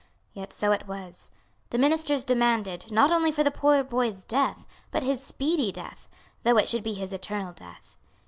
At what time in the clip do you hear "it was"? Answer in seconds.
0.71-1.29